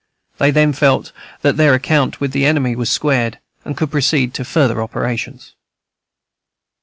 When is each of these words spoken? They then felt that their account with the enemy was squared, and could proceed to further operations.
They 0.39 0.49
then 0.49 0.73
felt 0.73 1.11
that 1.43 1.57
their 1.57 1.75
account 1.75 2.19
with 2.19 2.31
the 2.31 2.43
enemy 2.47 2.75
was 2.75 2.89
squared, 2.89 3.37
and 3.63 3.77
could 3.77 3.91
proceed 3.91 4.33
to 4.33 4.43
further 4.43 4.81
operations. 4.81 5.53